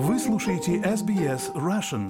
Вы 0.00 0.20
слушаете 0.20 0.76
SBS 0.76 1.52
Russian. 1.56 2.08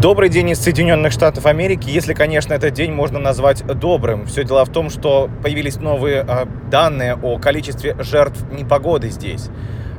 Добрый 0.00 0.28
день 0.28 0.50
из 0.50 0.60
Соединенных 0.60 1.10
Штатов 1.10 1.46
Америки, 1.46 1.90
если, 1.90 2.14
конечно, 2.14 2.54
этот 2.54 2.72
день 2.74 2.92
можно 2.92 3.18
назвать 3.18 3.66
добрым. 3.66 4.26
Все 4.26 4.44
дело 4.44 4.64
в 4.64 4.70
том, 4.70 4.90
что 4.90 5.28
появились 5.42 5.78
новые 5.78 6.24
э, 6.24 6.46
данные 6.70 7.16
о 7.16 7.40
количестве 7.40 7.96
жертв 7.98 8.44
непогоды 8.52 9.08
здесь. 9.08 9.50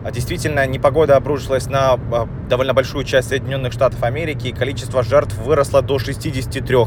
А 0.06 0.12
Действительно, 0.12 0.68
непогода 0.68 1.16
обрушилась 1.16 1.66
на 1.66 1.96
э, 1.96 2.26
довольно 2.48 2.76
большую 2.76 3.06
часть 3.06 3.30
Соединенных 3.30 3.74
Штатов 3.74 4.04
Америки, 4.04 4.50
и 4.50 4.52
количество 4.52 5.02
жертв 5.02 5.36
выросло 5.40 5.82
до 5.82 5.98
63 5.98 6.78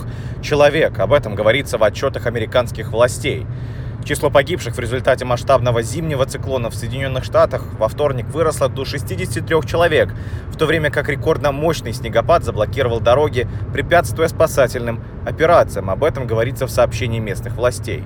человек. 0.41 0.96
Об 1.01 1.12
этом 1.12 1.34
говорится 1.34 1.79
в 1.79 1.83
отчетах 1.83 2.27
американских 2.27 2.93
властей. 2.93 3.45
Число 4.05 4.30
погибших 4.30 4.77
в 4.77 4.78
результате 4.78 5.25
масштабного 5.25 5.83
зимнего 5.83 6.27
циклона 6.27 6.70
в 6.70 6.77
Соединенных 6.77 7.25
Штатах 7.25 7.65
во 7.77 7.89
вторник 7.89 8.27
выросло 8.27 8.69
до 8.69 8.84
63 8.84 9.62
человек, 9.66 10.14
в 10.53 10.56
то 10.56 10.66
время 10.66 10.92
как 10.92 11.09
рекордно 11.09 11.50
мощный 11.50 11.95
снегопад 11.95 12.45
заблокировал 12.45 13.00
дороги, 13.00 13.48
препятствуя 13.73 14.28
спасательным 14.28 15.03
операциям. 15.27 15.91
Об 15.91 16.05
этом 16.05 16.28
говорится 16.28 16.69
в 16.69 16.70
сообщении 16.70 17.19
местных 17.19 17.56
властей. 17.56 18.05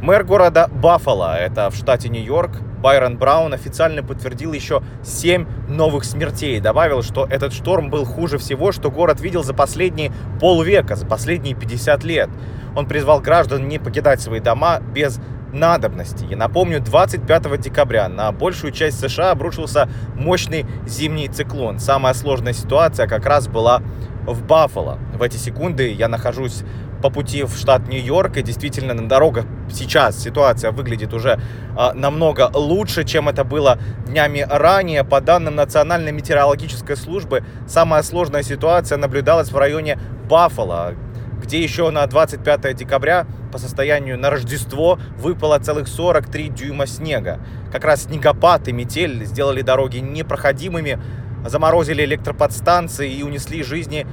Мэр 0.00 0.24
города 0.24 0.68
Баффало, 0.72 1.36
это 1.36 1.68
в 1.68 1.76
штате 1.76 2.08
Нью-Йорк, 2.08 2.62
Байрон 2.76 3.16
Браун 3.16 3.52
официально 3.52 4.02
подтвердил 4.02 4.52
еще 4.52 4.82
7 5.02 5.46
новых 5.68 6.04
смертей. 6.04 6.60
Добавил, 6.60 7.02
что 7.02 7.26
этот 7.28 7.52
шторм 7.52 7.90
был 7.90 8.04
хуже 8.04 8.38
всего, 8.38 8.72
что 8.72 8.90
город 8.90 9.20
видел 9.20 9.42
за 9.42 9.54
последние 9.54 10.12
полвека, 10.40 10.96
за 10.96 11.06
последние 11.06 11.54
50 11.54 12.04
лет. 12.04 12.30
Он 12.74 12.86
призвал 12.86 13.20
граждан 13.20 13.68
не 13.68 13.78
покидать 13.78 14.20
свои 14.20 14.40
дома 14.40 14.80
без 14.80 15.18
надобности. 15.52 16.26
Я 16.28 16.36
напомню, 16.36 16.80
25 16.80 17.60
декабря 17.60 18.08
на 18.08 18.30
большую 18.32 18.72
часть 18.72 19.00
США 19.00 19.30
обрушился 19.30 19.88
мощный 20.14 20.66
зимний 20.86 21.28
циклон. 21.28 21.78
Самая 21.78 22.14
сложная 22.14 22.52
ситуация 22.52 23.06
как 23.06 23.26
раз 23.26 23.48
была 23.48 23.82
в 24.26 24.44
Баффало. 24.44 24.98
В 25.14 25.22
эти 25.22 25.36
секунды 25.36 25.92
я 25.92 26.08
нахожусь 26.08 26.64
по 27.02 27.10
пути 27.10 27.42
в 27.44 27.56
штат 27.56 27.88
Нью-Йорк, 27.88 28.36
и 28.36 28.42
действительно 28.42 28.94
на 28.94 29.08
дорогах 29.08 29.44
сейчас 29.70 30.18
ситуация 30.18 30.70
выглядит 30.70 31.12
уже 31.12 31.40
а, 31.76 31.92
намного 31.94 32.50
лучше, 32.54 33.04
чем 33.04 33.28
это 33.28 33.44
было 33.44 33.78
днями 34.06 34.46
ранее. 34.48 35.04
По 35.04 35.20
данным 35.20 35.56
Национальной 35.56 36.12
метеорологической 36.12 36.96
службы, 36.96 37.44
самая 37.66 38.02
сложная 38.02 38.42
ситуация 38.42 38.98
наблюдалась 38.98 39.50
в 39.50 39.56
районе 39.56 39.98
Баффало, 40.28 40.94
где 41.42 41.62
еще 41.62 41.90
на 41.90 42.06
25 42.06 42.74
декабря 42.74 43.26
по 43.52 43.58
состоянию 43.58 44.18
на 44.18 44.30
Рождество 44.30 44.98
выпало 45.18 45.58
целых 45.58 45.88
43 45.88 46.48
дюйма 46.48 46.86
снега. 46.86 47.40
Как 47.72 47.84
раз 47.84 48.04
снегопад 48.04 48.68
и 48.68 48.72
метель 48.72 49.24
сделали 49.24 49.62
дороги 49.62 49.98
непроходимыми, 49.98 50.98
заморозили 51.46 52.04
электроподстанции 52.04 53.12
и 53.12 53.22
унесли 53.22 53.62
жизни 53.62 54.06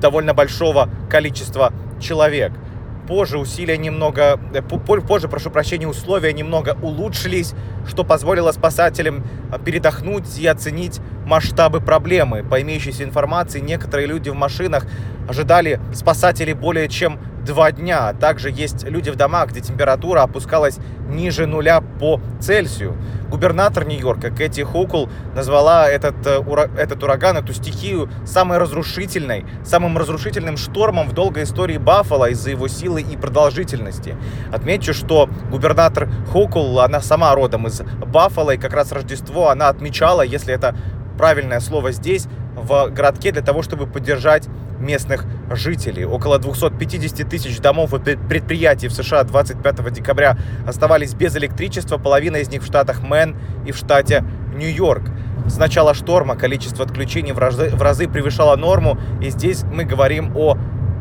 довольно 0.00 0.34
большого 0.34 0.88
количества 1.10 1.72
человек. 2.00 2.52
Позже 3.06 3.38
усилия 3.38 3.78
немного, 3.78 4.38
э, 4.52 4.60
позже, 4.60 5.28
прошу 5.28 5.50
прощения, 5.50 5.88
условия 5.88 6.32
немного 6.32 6.76
улучшились, 6.82 7.54
что 7.86 8.04
позволило 8.04 8.52
спасателям 8.52 9.24
э, 9.50 9.58
передохнуть 9.64 10.38
и 10.38 10.46
оценить 10.46 11.00
масштабы 11.24 11.80
проблемы. 11.80 12.42
По 12.42 12.60
имеющейся 12.60 13.04
информации, 13.04 13.60
некоторые 13.60 14.06
люди 14.06 14.28
в 14.28 14.34
машинах 14.34 14.86
ожидали 15.28 15.80
спасателей 15.94 16.52
более 16.52 16.88
чем 16.88 17.18
два 17.48 17.72
дня. 17.72 18.12
Также 18.12 18.50
есть 18.50 18.84
люди 18.84 19.10
в 19.10 19.16
домах, 19.16 19.48
где 19.50 19.60
температура 19.60 20.22
опускалась 20.22 20.78
ниже 21.08 21.46
нуля 21.46 21.80
по 21.80 22.20
Цельсию. 22.40 22.96
Губернатор 23.30 23.86
Нью-Йорка 23.86 24.30
Кэти 24.30 24.60
Хокул 24.60 25.08
назвала 25.34 25.88
этот, 25.88 26.14
э, 26.26 26.68
этот 26.78 27.02
ураган, 27.02 27.38
эту 27.38 27.54
стихию 27.54 28.10
самой 28.26 28.58
разрушительной, 28.58 29.46
самым 29.64 29.96
разрушительным 29.96 30.56
штормом 30.58 31.08
в 31.08 31.14
долгой 31.14 31.44
истории 31.44 31.78
Баффала 31.78 32.28
из-за 32.30 32.50
его 32.50 32.68
силы 32.68 33.00
и 33.00 33.16
продолжительности. 33.16 34.14
Отмечу, 34.52 34.92
что 34.92 35.28
губернатор 35.50 36.08
Хокул, 36.30 36.80
она 36.80 37.00
сама 37.00 37.34
родом 37.34 37.66
из 37.66 37.80
Баффала, 37.80 38.52
и 38.52 38.58
как 38.58 38.74
раз 38.74 38.92
Рождество 38.92 39.48
она 39.48 39.68
отмечала, 39.68 40.20
если 40.20 40.54
это 40.54 40.76
правильное 41.16 41.60
слово 41.60 41.92
здесь, 41.92 42.28
в 42.62 42.90
городке 42.90 43.32
для 43.32 43.42
того, 43.42 43.62
чтобы 43.62 43.86
поддержать 43.86 44.48
местных 44.78 45.24
жителей. 45.50 46.04
Около 46.04 46.38
250 46.38 47.28
тысяч 47.28 47.58
домов 47.58 47.94
и 47.94 47.98
предприятий 47.98 48.88
в 48.88 48.92
США 48.92 49.24
25 49.24 49.92
декабря 49.92 50.36
оставались 50.66 51.14
без 51.14 51.36
электричества, 51.36 51.98
половина 51.98 52.36
из 52.36 52.48
них 52.48 52.62
в 52.62 52.66
штатах 52.66 53.02
Мэн 53.02 53.36
и 53.66 53.72
в 53.72 53.76
штате 53.76 54.24
Нью-Йорк. 54.54 55.02
С 55.46 55.56
начала 55.56 55.94
шторма 55.94 56.36
количество 56.36 56.84
отключений 56.84 57.32
в 57.32 57.38
разы, 57.38 57.70
в 57.70 57.82
разы 57.82 58.06
превышало 58.06 58.56
норму, 58.56 58.98
и 59.22 59.30
здесь 59.30 59.64
мы 59.64 59.84
говорим 59.84 60.36
о 60.36 60.56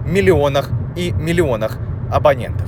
миллионах 0.05 0.69
и 0.95 1.11
миллионах 1.11 1.77
абонентов. 2.11 2.67